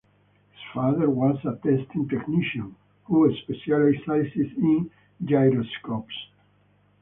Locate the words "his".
0.49-0.61